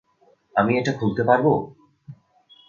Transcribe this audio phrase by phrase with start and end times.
[0.55, 1.53] আমি এটা খুলতে পারবো?